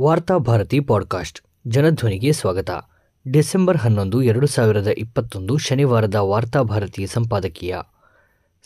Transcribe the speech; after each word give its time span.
ವಾರ್ತಾ 0.00 0.36
ಭಾರತಿ 0.36 0.80
ಪಾಡ್ಕಾಸ್ಟ್, 0.80 1.40
ಜನಧ್ವನಿಗೆ 1.66 2.32
ಸ್ವಾಗತ. 2.32 2.70
ಡಿಸೆಂಬರ್ 3.28 3.78
ಹನ್ನೊಂದು, 3.78 4.22
ಎರಡು 4.22 4.46
ಸಾವಿರದ 4.46 4.86
ಇಪ್ಪತ್ತೊಂದು 4.86 5.58
ಶನಿವಾರದ 5.58 6.14
ವಾರ್ತಾ 6.14 6.62
ಭಾರತಿ 6.62 7.06
ಸಂಪಾದಕೀಯ. 7.06 7.76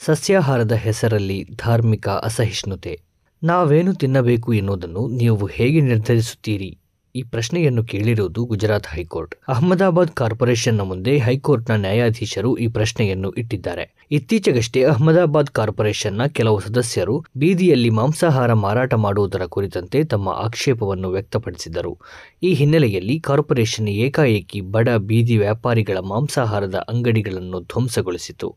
ಸಸ್ಯಾಹಾರದ 0.05 0.73
ಹೆಸರಲ್ಲಿ 0.73 1.49
ಧಾರ್ಮಿಕ 1.57 2.09
ಅಸಹಿಷ್ಣುತೆ. 2.09 3.01
ನಾವೇನು 3.43 3.95
ತಿನ್ನಬೇಕು 3.95 4.53
ಎನ್ನುವುದನ್ನು 4.53 5.09
ನೀವು 5.09 5.47
ಹೇಗೆ 5.47 5.81
ನಿರ್ಧರಿಸುತ್ತೀರಿ? 5.81 6.79
ಈ 7.15 7.23
ಪ್ರಶ್ನೆಯನ್ನು 7.23 7.85
ಕೇಳಿರುವುದು 7.85 8.45
ಗುಜರಾತ್ 8.45 8.87
ಹೈಕೋರ್ಟ್. 8.87 9.35
ಅಹಮದಾಬಾದ್ 9.49 10.11
ಕಾರ್ಪೊರೇಷನ್ನ 10.11 10.81
ಮುಂದೆ 10.81 11.19
ಹೈಕೋರ್ಟ್ನ 11.19 11.73
ನ್ಯಾಯಾಧೀಶರು 11.77 12.57
ಈ 12.57 12.67
ಪ್ರಶ್ನೆಯನ್ನು 12.67 13.31
ಇಟ್ಟಿದ್ದಾರೆ. 13.31 14.07
ಇತ್ತೀಚೆಗಷ್ಟೇ 14.11 14.85
ಅಹಮದಾಬಾದ್ 14.85 15.51
ಕಾರ್ಪೊರೇಷನ್ನ 15.51 16.27
ಕೆಲವು 16.27 16.61
ಸದಸ್ಯರು 16.61 17.25
ಬೀದಿಯಲ್ಲಿ 17.37 17.91
ಮಾಂಸಾಹಾರ 17.91 18.53
ಮಾರಾಟ 18.53 18.95
ಮಾಡುವುದರ 18.95 19.47
ಕುರಿತಂತೆ 19.47 20.05
ತಮ್ಮ 20.05 20.29
ಆಕ್ಷೇಪವನ್ನು 20.29 21.11
ವ್ಯಕ್ತಪಡಿಸಿದರು. 21.11 22.01
ಈ 22.43 22.55
ಹಿನ್ನೆಲೆಯಲ್ಲಿ 22.55 23.21
ಕಾರ್ಪೊರೇಷನ್ 23.21 23.89
ಏಕಾಏಕಿ 23.89 24.61
ಬಡ 24.61 24.89
ಬೀದಿ 24.97 25.39
ವ್ಯಾಪಾರಿಗಳ 25.39 25.99
ಮಾಂಸಾಹಾರದ 25.99 26.75
ಅಂಗಡಿಗಳನ್ನು 26.89 27.61
ಧ್ವಂಸಗೊಳಿಸಿತು. 27.61 28.57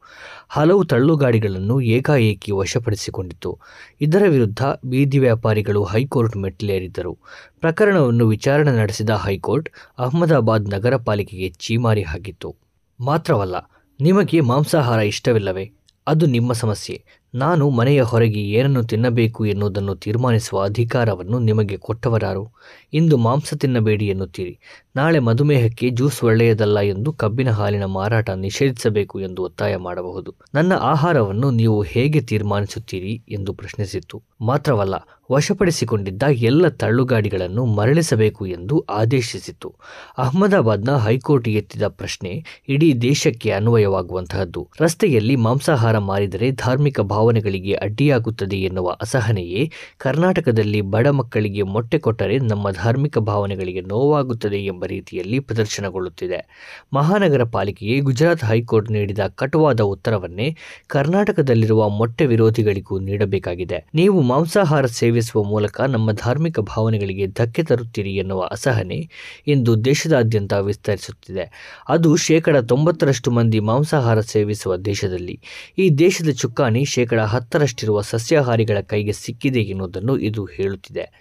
ಹಲವು 0.49 0.85
ತಳ್ಳುಗಾಡಿಗಳನ್ನು 0.85 1.81
ಏಕಾಏಕಿ 1.81 2.51
ವಶಪಡಿಸಿಕೊಂಡಿತು. 2.51 3.59
ಇದರ 4.01 4.23
ವಿರುದ್ಧ 4.27 4.63
ಬೀದಿ 4.85 5.19
ವ್ಯಾಪಾರಿಗಳು 5.19 5.83
ಹೈಕೋರ್ಟ್ 5.83 6.37
ಮೆಟ್ಟಿಲೇರಿದ್ದರು. 6.37 7.17
ಪ್ರಕರಣವನ್ನು 7.61 8.25
ನಡೆಸಿದ 8.47 9.09
ಹೈಕೋರ್ಟ್ 9.09 9.69
ಅಹಮದಾಬಾದ್ 9.99 10.69
ನಗರ 10.69 10.95
ಪಾಲಿಕೆಗೆ 10.95 11.49
ಚೀಮಾರಿ 11.49 12.03
ಹಾಕಿತ್ತು. 12.03 12.55
ಮಾತ್ರವಲ್ಲ 12.99 13.55
ನಿಮಗೆ 14.01 14.39
ಮಾಂಸಾಹಾರ 14.39 14.99
ಇಷ್ಟವಿಲ್ಲವೇ? 14.99 15.71
ಅದು 16.07 16.25
ನಿಮ್ಮ 16.25 16.53
ಸಮಸ್ಯೆ. 16.53 17.05
ನಾನು 17.35 17.69
ಮನೆಯ 17.69 18.01
ಹೊರಗೆ 18.01 18.41
ಏನನ್ನು 18.41 18.83
ತಿನ್ನಬೇಕು 18.83 19.45
ಎನ್ನುವುದನ್ನು 19.45 19.95
ತೀರ್ಮಾನಿಸುವ 19.95 20.61
ಅಧಿಕಾರವನ್ನು 20.61 21.39
ನಿಮಗೆ 21.39 21.77
ಕೊಟ್ಟವರಾರು. 21.77 22.51
ಇಂದು 22.93 23.17
ಮಾಂಸ 23.17 23.53
ತಿನ್ನಬೇಡಿ 23.53 24.07
ಎನ್ನುತ್ತೀರಿ. 24.07 24.59
ನಾಳೆ 24.95 25.19
ಮಧುಮೇಹಕ್ಕೆ 25.19 25.89
ಜ್ಯೂಸ್ 25.89 26.23
ಒಳ್ಳೆಯದಲ್ಲ 26.23 26.79
ಎಂದು 26.79 27.13
ಕಬ್ಬಿನ 27.13 27.51
ಹಾಲಿನ 27.51 27.85
ಮಾರಾಟ 27.85 28.29
ನಿಷೇಧಿಸಬೇಕು 28.29 29.19
ಎಂದು 29.19 29.43
ಒತ್ತಾಯ 29.43 29.75
ಮಾಡಬಹುದು. 29.75 30.35
ನನ್ನ 30.53 30.73
ಆಹಾರವನ್ನು 30.73 31.51
ನೀವು 31.51 31.81
ಹೇಗೆ 31.81 32.21
ತೀರ್ಮಾನಿಸುತ್ತೀರಿ 32.21 33.23
ಎಂದು 33.29 33.53
ಪ್ರಶ್ನಿಸಿತ್ತು. 33.53 34.23
ಮಾತ್ರವಲ್ಲ, 34.41 34.95
ವಶಪಡಿಸಿಕೊಂಡಿದ್ದ 35.31 36.23
ಎಲ್ಲ 36.23 36.67
ತಳ್ಳುಗಾಡಿಗಳನ್ನು 36.67 37.65
ಮರಳಿಸಬೇಕು 37.65 38.45
ಎಂದು 38.45 38.79
ಆದೇಶಿಸಿತ್ತು. 38.79 39.75
ಅಹಮದಾಬಾದ್ನ 40.17 40.95
ಹೈಕೋರ್ಟ್ 40.97 41.49
ಎತ್ತಿದ 41.49 41.87
ಪ್ರಶ್ನೆ 41.87 42.45
ಇಡೀ 42.69 42.93
ದೇಶಕ್ಕೆ 42.93 43.51
ಅನ್ವಯವಾಗುವಂತಹದ್ದು. 43.51 44.69
ರಸ್ತೆಯಲ್ಲಿ 44.79 45.35
ಮಾಂಸಾಹಾರ 45.35 45.97
ಮಾರಿದರೆ 45.97 46.51
ಧಾರ್ಮಿಕ 46.51 46.99
ಭಾವನೆಗಳಿಗೆ 47.25 47.73
ಅಡ್ಡಿಯಾಗುತ್ತದೆ 47.73 48.55
ಎನ್ನುವ 48.55 48.89
ಅಸಹನೆಯೇ 49.01 49.71
ಕರ್ನಾಟಕದಲ್ಲಿ 49.97 50.81
ಬಡ 50.81 51.07
ಮಕ್ಕಳಿಗೆ 51.07 51.61
ಮೊಟ್ಟೆ 51.61 51.97
ಕೊಟ್ಟರೆ 51.99 52.39
ನಮ್ಮ 52.39 52.71
ಧಾರ್ಮಿಕ 52.71 53.17
ಭಾವನೆಗಳಿಗೆ 53.17 53.81
ನೋವಾಗುತ್ತದೆ 53.81 54.57
ಎಂಬ 54.65 54.85
ರೀತಿಯಲ್ಲಿ 54.85 55.39
ಪ್ರದರ್ಶನಗೊಳ್ಳುತ್ತಿದೆ. 55.39 56.39
ಮಹಾನಗರ 56.93 57.43
ಪಾಲಿಕೆಗೆ 57.43 57.99
ಗುಜರಾತ್ 57.99 58.43
ಹೈಕೋರ್ಟ್ 58.43 58.91
ನೀಡಿದ 58.91 59.19
ಕಟುವಾದ 59.35 59.81
ಉತ್ತರವನ್ನೇ 59.81 60.57
ಕರ್ನಾಟಕದಲ್ಲಿರುವ 60.87 61.89
ಮೊಟ್ಟೆ 61.89 62.25
ವಿರೋಧಿಗಳಿಗೂ 62.25 62.99
ನೀಡಬೇಕಾಗಿದೆ. 62.99 63.85
ನೀವು 63.93 64.21
ಮಾಂಸಾಹಾರ 64.21 64.85
ಸೇವಿಸುವ 64.85 65.43
ಮೂಲಕ 65.43 65.81
ನಮ್ಮ 65.81 66.11
ಧಾರ್ಮಿಕ 66.11 66.59
ಭಾವನೆಗಳಿಗೆ 66.59 67.27
ಧಕ್ಕೆ 67.27 67.63
ತರುತ್ತೀರಿ 67.63 68.15
ಎನ್ನುವ 68.15 68.41
ಅಸಹನೆ 68.51 69.09
ಇಂದು 69.47 69.85
ದೇಶದಾದ್ಯಂತ 69.85 70.53
ವಿಸ್ತರಿಸುತ್ತಿದೆ. 70.53 71.45
ಅದು 71.89 72.15
ಶೇಕಡ 72.15 72.57
ತೊಂಬತ್ತರಷ್ಟು 72.57 73.31
ಮಂದಿ 73.31 73.59
ಮಾಂಸಾಹಾರ 73.59 74.19
ಸೇವಿಸುವ 74.19 74.75
ದೇಶದಲ್ಲಿ. 74.75 75.39
ಈ 75.77 75.89
ದೇಶದ 75.89 76.29
ಚುಕ್ಕಾಣಿ 76.29 76.85
ಶೇಕಡ 76.85 77.14
ಹತ್ತರಷ್ಟಿರುವ 77.23 78.01
ಸಸ್ಯಾಹಾರಿಗಳ 78.01 78.77
ಕೈಗೆ 78.81 79.11
ಸಿಕ್ಕಿದೆ 79.11 79.59
ಎನ್ನುವುದನ್ನು 79.59 80.17
ಇದು 80.17 80.45
ಹೇಳುತ್ತಿದೆ. 80.45 81.11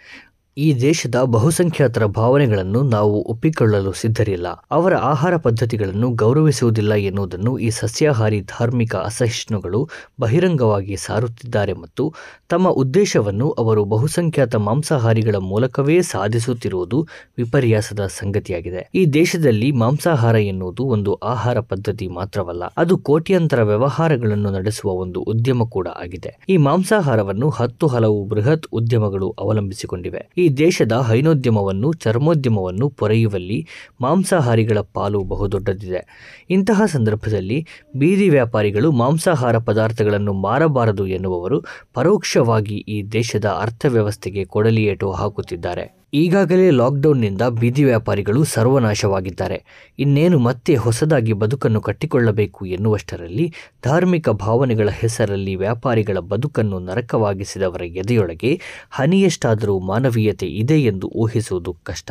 ಈ 0.56 0.80
ದೇಶದ 0.80 1.14
ಬಹುಸಂಖ್ಯಾತರ 1.24 2.06
ಭಾವನೆಗಳನ್ನು 2.06 2.82
ನಾವು 2.82 3.22
ಒಪ್ಪಿಕೊಳ್ಳಲು 3.22 3.92
ಸಿದ್ಧರಿಲ್ಲ. 3.92 4.46
ಅವರ 4.70 4.94
ಆಹಾರ 4.96 5.36
ಪದ್ಧತಿಗಳನ್ನು 5.36 6.10
ಗೌರವಿಸುವುದಿಲ್ಲ 6.10 6.94
ಎನ್ನುವುದನ್ನು 6.94 7.58
ಈ 7.58 7.70
ಸಸ್ಯಾಹಾರಿ 7.70 8.40
ಧಾರ್ಮಿಕ 8.40 8.96
ಅಸಹಿಷ್ಣುಗಳು 8.96 9.80
ಬಹಿರಂಗವಾಗಿ 10.20 10.96
ಸಾರುತ್ತಿದ್ದಾರೆ 10.96 11.72
ಮತ್ತು 11.72 12.14
ತಮ್ಮ 12.48 12.68
ಉದ್ದೇಶವನ್ನು 12.68 13.50
ಅವರು 13.50 13.84
ಬಹುಸಂಖ್ಯಾತ 13.84 14.56
ಮಾಂಸಾಹಾರಿಗಳ 14.56 15.36
ಮೂಲಕವೇ 15.36 16.02
ಸಾಧಿಸುತ್ತಿರುವುದು 16.02 17.00
ವಿಪರ್ಯಾಸದ 17.36 18.06
ಸಂಗತಿಯಾಗಿದೆ. 18.06 18.90
ಈ 18.94 19.06
ದೇಶದಲ್ಲಿ 19.06 19.72
ಮಾಂಸಾಹಾರ 19.72 20.36
ಎನ್ನುವುದು 20.36 20.84
ಒಂದು 20.84 21.14
ಆಹಾರ 21.14 21.60
ಪದ್ಧತಿ 21.60 22.08
ಮಾತ್ರವಲ್ಲ, 22.08 22.72
ಅದು 22.76 22.98
ಕೋಟ್ಯಂತರ 22.98 23.62
ವ್ಯವಹಾರಗಳನ್ನು 23.62 24.50
ನಡೆಸುವ 24.50 24.90
ಒಂದು 24.90 25.20
ಉದ್ಯಮ 25.20 25.62
ಕೂಡ 25.64 25.88
ಆಗಿದೆ. 25.88 26.38
ಈ 26.48 26.56
ಮಾಂಸಾಹಾರವನ್ನು 26.56 27.50
ಹತ್ತು 27.50 27.86
ಹಲವು 27.86 28.24
ಬೃಹತ್ 28.24 28.66
ಉದ್ಯಮಗಳು 28.72 29.34
ಅವಲಂಬಿಸಿಕೊಂಡಿವೆ. 29.38 30.22
ದೇಶದ 30.48 30.92
ಹೈನೋದ್ಯಮವನ್ನು, 30.92 31.92
ಚರ್ಮೋದ್ಯಮವನ್ನು 31.92 32.90
ಪೊರೆಯುವಲ್ಲಿ 32.90 33.66
ಮಾಂಸಾಹಾರಿಗಳ 34.00 34.78
ಪಾಲು 34.94 35.20
ಬಹುದೊಡ್ಡದಿದೆ. 35.20 36.44
ಇಂತಹ 36.50 36.82
ಸಂದರ್ಭದಲ್ಲಿ 36.86 37.66
ಬೀದಿ 37.96 38.28
ವ್ಯಾಪಾರಿಗಳು 38.28 38.92
ಮಾಂಸಾಹಾರ 38.92 39.58
ಪದಾರ್ಥಗಳನ್ನು 39.58 40.32
ಮಾರಬಾರದು 40.32 41.06
ಎನ್ನುವವರು 41.06 41.64
ಪರೋಕ್ಷವಾಗಿ 41.94 42.74
ಈ 42.74 43.02
ದೇಶದ 43.02 43.44
ಅರ್ಥವ್ಯವಸ್ಥೆಗೆ 43.44 44.44
ಕೊಡಲಿಯೇಟು 44.44 45.10
ಹಾಕುತ್ತಿದ್ದಾರೆ. 45.10 46.03
ಈಗಾಗಲೇ 46.14 46.70
ಲಾಕ್ಡೌನ್ನಿಂದ 46.70 47.42
ಬೀದಿ 47.50 47.84
ವ್ಯಾಪಾರಿಗಳು 47.84 48.44
ಸರ್ವನಾಶವಾಗಿದ್ದಾರೆ. 48.44 49.56
ಇನ್ನೇನು 49.98 50.38
ಮತ್ತೆ 50.38 50.74
ಹೊಸದಾಗಿ 50.76 51.32
ಬದುಕನ್ನು 51.32 51.80
ಕಟ್ಟಿಕೊಳ್ಳಬೇಕು 51.80 52.66
ಎನ್ನುವಷ್ಟರಲ್ಲಿ 52.66 53.46
ಧಾರ್ಮಿಕ 53.84 54.28
ಭಾವನೆಗಳ 54.28 54.88
ಹೆಸರಲ್ಲಿ 54.88 55.56
ವ್ಯಾಪಾರಿಗಳ 55.56 56.18
ಬದುಕನ್ನು 56.18 56.78
ನರಕವಾಗಿಸಿದವರ 56.78 57.82
ಎದೆಯೊಳಗೆ 57.82 58.60
ಹನಿಯಷ್ಟಾದರೂ 58.90 59.78
ಮಾನವೀಯತೆ 59.78 60.46
ಇದೆ 60.46 60.80
ಎಂದು 60.82 61.08
ಊಹಿಸುವುದು 61.16 61.76
ಕಷ್ಟ. 61.82 62.10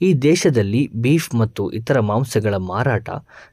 ಈ 0.00 0.14
ದೇಶದಲ್ಲಿ 0.14 0.90
ಬೀಫ್ 0.94 1.34
ಮತ್ತು 1.34 1.70
ಇತರ 1.70 2.00
ಮಾಂಸಗಳ 2.00 2.54
ಮಾರಾಟ 2.54 3.10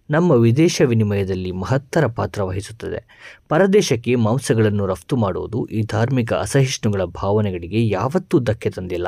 ನಮ್ಮ 0.09 0.31
ವಿದೇಶ 0.31 0.81
ವಿನಿಮಯದಲ್ಲಿ 0.85 1.51
ಮಹತ್ತರ 1.51 2.07
ಪಾತ್ರ 2.07 2.43
ವಹಿಸುತ್ತದೆ. 2.43 2.99
ಪರದೇಶಕ್ಕೆ 3.49 4.15
ಮಾಂಸಗಳನ್ನು 4.15 4.85
ರಫ್ತು 4.85 5.15
ಮಾಡುವುದು 5.15 5.65
ಈ 5.65 5.81
ಧಾರ್ಮಿಕ 5.81 6.33
ಅಸಹಿಷ್ಣುಗಳ 6.33 7.03
ಭಾವನೆಗಳಿಗೆ 7.03 7.89
ಯಾವತ್ತೂ 7.89 8.39
ಧಕ್ಕೆ 8.39 8.69
ತಂದಿಲ್ಲ. 8.69 9.07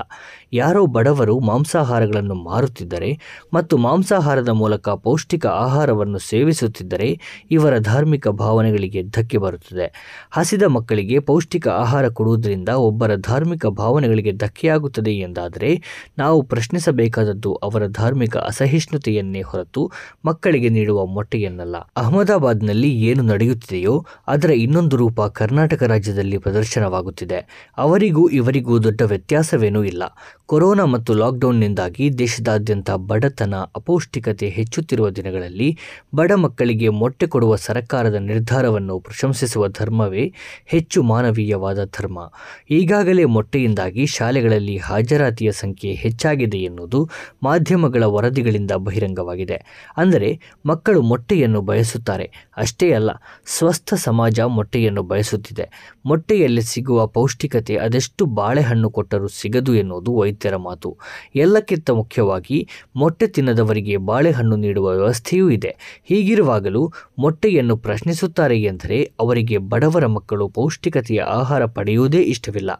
ಯಾರೋ 0.53 0.85
ಬಡವರು 0.85 1.39
ಮಾಂಸಾಹಾರಗಳನ್ನು 1.39 2.33
ಮಾರುತ್ತಿದ್ದರೆ 2.33 3.19
ಮತ್ತು 3.53 3.77
ಮಾಂಸಾಹಾರದ 3.77 4.49
ಮೂಲಕ 4.49 4.89
ಪೌಷ್ಟಿಕ 4.89 5.45
ಆಹಾರವನ್ನು 5.45 6.17
ಸೇವಿಸುತ್ತಿದ್ದರೆ 6.17 7.19
ಇವರ 7.51 7.77
ಧಾರ್ಮಿಕ 7.79 8.27
ಭಾವನೆಗಳಿಗೆ 8.27 9.03
ಧಕ್ಕೆ 9.03 9.37
ಬರುತ್ತದೆ. 9.37 9.87
ಹಸಿದ 10.31 10.63
ಮಕ್ಕಳಿಗೆ 10.63 11.19
ಪೌಷ್ಟಿಕ 11.19 11.67
ಆಹಾರ 11.67 12.07
ಕೊಡುವುದರಿಂದ 12.09 12.69
ಒಬ್ಬರ 12.69 13.15
ಧಾರ್ಮಿಕ 13.15 13.65
ಭಾವನೆಗಳಿಗೆ 13.65 14.31
ಧಕ್ಕೆಯಾಗುತ್ತದೆ 14.31 15.11
ಎಂದಾದರೆ 15.11 15.83
ನಾವು 16.17 16.41
ಪ್ರಶ್ನಿಸಬೇಕಾದದ್ದು 17.29 17.53
ಅವರ 17.53 17.87
ಧಾರ್ಮಿಕ 17.87 18.37
ಅಸಹಿಷ್ಣುತೆಯನ್ನೇ 18.37 19.41
ಹೊರತು 19.41 19.81
ಮಕ್ಕಳಿಗೆ 20.25 20.69
ನೀಡುವ 20.69 21.05
ಮೊಟ್ಟೆಯನ್ನಲ್ಲ. 21.05 21.75
ಅಹಮದಾಬಾದ್ನಲ್ಲಿ 21.97 22.89
ಏನು 23.01 23.23
ನಡೆಯುತ್ತಿದೆಯೋ 23.23 24.05
ಅದರ 24.27 24.51
ಇನ್ನೊಂದು 24.51 24.95
ರೂಪ 24.97 25.21
ಕರ್ನಾಟಕ 25.21 25.83
ರಾಜ್ಯದಲ್ಲಿ 25.83 26.37
ಪ್ರದರ್ಶನವಾಗುತ್ತಿದೆ. 26.37 27.39
ಅವರಿಗೂ 27.77 28.29
ಇವರಿಗೂ 28.29 28.83
ದೊಡ್ಡ 28.83 29.01
ವ್ಯತ್ಯಾಸವೇನೂ 29.01 29.83
ಇಲ್ಲ. 29.83 30.03
ಕೊರೋನಾ 30.45 30.85
ಮತ್ತು 30.85 31.13
ಲಾಕ್ಡೌನ್ನಿಂದಾಗಿ 31.13 32.17
ದೇಶದಾದ್ಯಂತ 32.17 32.91
ಬಡತನ, 32.91 33.55
ಅಪೌಷ್ಟಿಕತೆ 33.75 34.49
ಹೆಚ್ಚುತ್ತಿರುವ 34.49 35.09
ದಿನಗಳಲ್ಲಿ 35.09 35.77
ಬಡ 36.15 36.31
ಮಕ್ಕಳಿಗೆ 36.35 36.89
ಮೊಟ್ಟೆ 36.89 37.27
ಕೊಡುವ 37.27 37.55
ಸರ್ಕಾರದ 37.55 38.15
ನಿರ್ಧಾರವನ್ನು 38.15 38.99
ಪ್ರಶಂಸಿಸುವ 38.99 39.67
ಧರ್ಮವೇ 39.67 40.33
ಹೆಚ್ಚು 40.65 41.03
ಮಾನವೀಯವಾದ 41.03 41.79
ಧರ್ಮ. 41.97 42.19
ಈಗಾಗಲೇ 42.69 43.25
ಮೊಟ್ಟೆಯಿಂದಾಗಿ 43.25 44.05
ಶಾಲೆಗಳಲ್ಲಿ 44.05 44.77
ಹಾಜರಾತಿಯ 44.77 45.51
ಸಂಖ್ಯೆ 45.51 45.93
ಹೆಚ್ಚಾಗಿದೆ 45.93 46.57
ಎನ್ನುವುದು 46.57 46.99
ಮಾಧ್ಯಮಗಳ 47.43 48.03
ವರದಿಗಳಿಂದ 48.03 48.71
ಬಹಿರಂಗವಾಗಿದೆ. 48.71 49.89
ಅಂದರೆ, 49.97 50.39
ಮಕ್ಕಳು 50.65 51.01
ಮೊಟ್ಟೆಯನ್ನು 51.01 51.61
ಬಯಸುತ್ತಾರೆ. 51.61 52.31
ಅಷ್ಟೇ 52.57 52.91
ಅಲ್ಲ, 52.93 53.09
ಸ್ವಸ್ಥ 53.45 53.93
ಸಮಾಜ 53.93 54.39
ಮೊಟ್ಟೆಯನ್ನು 54.39 55.03
ಬಯಸುತ್ತಿದೆ. 55.03 55.95
ಮೊಟ್ಟೆಯಲ್ಲಿ 56.05 56.61
ಸಿಗುವ 56.61 57.07
ಪೌಷ್ಟಿಕತೆ 57.07 57.75
ಅದೆಷ್ಟು 57.75 58.25
ಬಾಳೆಹಣ್ಣು 58.25 58.89
ಕೊಟ್ಟರೂ 58.89 59.27
ಸಿಗದು 59.27 59.75
ಎನ್ನುವುದು 59.75 60.15
ವೈದ್ಯರ 60.15 60.55
ಮಾತು. 60.55 60.97
ಎಲ್ಲಕ್ಕಿಂತ 61.35 61.89
ಮುಖ್ಯವಾಗಿ, 61.89 62.67
ಮೊಟ್ಟೆ 62.95 63.27
ತಿನ್ನದವರಿಗೆ 63.27 63.97
ಬಾಳೆಹಣ್ಣು 63.97 64.55
ನೀಡುವ 64.55 64.89
ವ್ಯವಸ್ಥೆಯೂ 64.89 65.49
ಇದೆ. 65.49 66.01
ಹೀಗಿರುವಾಗಲೂ 66.03 66.91
ಮೊಟ್ಟೆಯನ್ನು 67.19 67.77
ಪ್ರಶ್ನಿಸುತ್ತಾರೆ 67.77 68.61
ಎಂದರೆ, 68.63 69.11
ಅವರಿಗೆ 69.19 69.57
ಬಡವರ 69.57 70.05
ಮಕ್ಕಳು 70.05 70.47
ಪೌಷ್ಟಿಕತೆಯ 70.47 71.21
ಆಹಾರ 71.21 71.65
ಪಡೆಯುವುದೇ 71.65 72.17
ಇಷ್ಟವಿಲ್ಲ. 72.17 72.71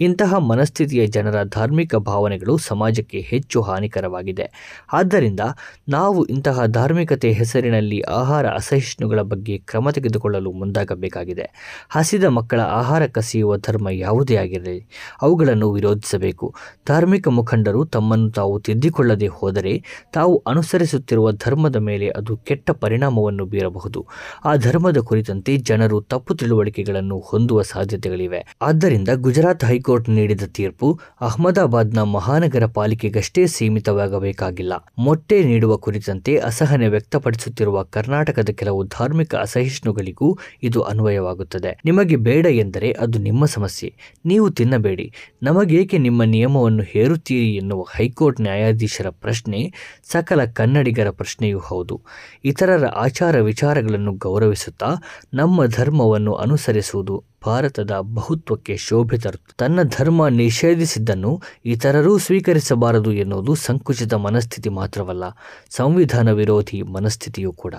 ಇಂತಹ 0.00 0.34
ಮನಸ್ಥಿತಿಯ 0.34 1.06
ಜನರ 1.06 1.44
ಧಾರ್ಮಿಕ 1.44 1.96
ಭಾವನೆಗಳು 1.96 2.56
ಸಮಾಜಕ್ಕೆ 2.56 3.20
ಹೆಚ್ಚು 3.20 3.62
ಹಾನಿಕರವಾಗಿದೆ. 3.78 4.46
ಆದ್ದರಿಂದ 4.92 5.40
ನಾವು 5.88 6.24
ಇಂತಹ 6.24 6.66
ಧಾರ್ಮಿಕತೆ 6.66 7.32
ಹೆಸರಿನಲ್ಲಿ 7.32 8.00
ಆಹಾರ 8.00 8.46
ಅಸಹಿಷ್ಣುಗಳ 8.46 9.20
ಬಗ್ಗೆ 9.22 9.58
ಕ್ರಮ 9.58 9.90
ತೆಗೆದುಕೊಳ್ಳಲು 9.90 10.52
ಮುಂದಾಗಬೇಕಾಗಿದೆ. 10.52 11.46
ಹಸಿದ 11.88 12.24
ಮಕ್ಕಳ 12.24 12.60
ಆಹಾರ 12.60 13.06
ಕಸಿಯುವ 13.06 13.56
ಧರ್ಮ 13.56 13.88
ಯಾವುದೇ 13.88 14.36
ಆಗಿರಲಿ, 14.36 14.88
ಅವುಗಳನ್ನು 15.22 15.72
ವಿರೋಧಿಸಬೇಕು. 15.72 16.54
ಧಾರ್ಮಿಕ 16.88 17.28
ಮುಖಂಡರು 17.28 17.84
ತಮ್ಮನ್ನು 17.84 18.30
ತಾವು 18.30 18.60
ತಿದ್ದಿಕೊಳ್ಳದೆ 18.60 19.26
ಹೋದರೆ 19.26 19.74
ತಾವು 20.12 20.42
ಅನುಸರಿಸುತ್ತಿರುವ 20.46 21.32
ಧರ್ಮದ 21.32 21.76
ಮೇಲೆ 21.76 22.08
ಅದು 22.08 22.36
ಕೆಟ್ಟ 22.36 22.70
ಪರಿಣಾಮವನ್ನು 22.70 23.46
ಬೀರಬಹುದು. 23.46 24.06
ಆ 24.44 24.56
ಧರ್ಮದ 24.56 24.98
ಕುರಿತಂತೆ 24.98 25.56
ಜನರು 25.56 26.00
ತಪ್ಪು 26.00 26.34
ತಿಳುವಳಿಕೆಗಳನ್ನು 26.34 27.18
ಹೊಂದುವ 27.18 27.62
ಸಾಧ್ಯತೆಗಳಿವೆ. 27.62 28.40
ಆದ್ದರಿಂದ 28.62 29.08
ಗುಜರಾತ್ 29.14 29.64
ಹೈಕೋರ್ಟ್ 29.64 30.08
ನೀಡಿದ 30.08 30.42
ತೀರ್ಪು 30.46 31.00
ಅಹಮದಾಬಾದ್ನ 31.20 32.02
ಮಹಾನಗರ 32.02 32.66
ಪಾಲಿಕೆಗಷ್ಟೇ 32.66 33.46
ಸೀಮಿತವಾಗಬೇಕಾಗಿಲ್ಲ. 33.68 34.72
ಮೊಟ್ಟೆ 34.98 35.44
ನೀಡುವ 35.44 35.76
ಕುರಿತಂತೆ 35.76 36.36
ಅಸಹನೆ 36.36 36.88
ವ್ಯಕ್ತಪಡಿಸುತ್ತಿರುವ 36.88 37.82
ಕರ್ನಾಟಕದ 37.82 38.48
ಕೆಲವು 38.48 38.84
ಧಾರ್ಮಿಕ 38.84 39.34
ಅಸಹಿಷ್ಣುಗಳಿಗೂ 39.34 40.38
ಇದು 40.62 40.82
ಅನ್ವಯವಾಗುತ್ತದೆ. 40.82 41.80
ನಿಮಗೆ 41.84 42.16
ಬೇಡ 42.16 42.46
ಎಂದರೆ 42.46 42.92
ಅದು 42.92 43.18
ನಿಮ್ಮ 43.18 43.44
ಸಮಸ್ಯೆ. 43.44 43.94
ನೀವು 44.24 44.50
ತಿನ್ನಬೇಡಿ. 44.50 45.12
ನಮಗೇಕೆ 45.42 45.98
ನಿಮ್ಮ 45.98 46.22
ನಿಯಮವನ್ನು 46.22 46.82
ಹೇರುತ್ತೀರಿ 46.82 47.54
ಎನ್ನುವ 47.56 47.86
ಹೈಕೋರ್ಟ್ 47.96 48.40
ನ್ಯಾಯಾಧೀಶರ 48.40 49.06
ಪ್ರಶ್ನೆ 49.10 49.72
ಸಕಲ 50.10 50.44
ಕನ್ನಡಿಗರ 50.44 51.10
ಪ್ರಶ್ನೆಯೂ 51.10 51.58
ಹೌದು. 51.58 52.00
ಇತರರ 52.44 52.86
ಆಚಾರ 52.86 53.40
ವಿಚಾರಗಳನ್ನು 53.40 54.12
ಗೌರವಿಸುತ್ತಾ 54.12 54.86
ನಮ್ಮ 55.34 55.66
ಧರ್ಮವನ್ನು 55.66 56.34
ಅನುಸರಿಸುವುದು 56.34 57.24
ಭಾರತದ 57.46 57.90
ಬಹುತ್ವಕ್ಕೆ 58.00 58.76
ಶೋಭೆ 58.76 59.18
ತರುತ್ತೆ 59.18 59.54
ತನ್ನ 59.56 59.82
ಧರ್ಮ 59.82 60.28
ನಿಷೇಧಿಸಿದ್ದನ್ನು 60.28 61.42
ಇತರರೂ 61.64 62.18
ಸ್ವೀಕರಿಸಬಾರದು 62.18 63.12
ಎನ್ನುವುದು 63.12 63.54
ಸಂಕುಚಿತ 63.54 64.14
ಮನಸ್ಥಿತಿ 64.14 64.68
ಮಾತ್ರವಲ್ಲ, 64.68 65.24
ಸಂವಿಧಾನ 65.70 66.32
ವಿರೋಧಿ 66.32 66.82
ಮನಸ್ಥಿತಿಯೂ 66.82 67.52
ಕೂಡ. 67.52 67.74